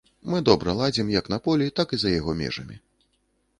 [0.33, 2.83] Мы добра ладзім як на полі, так і за яго межамі.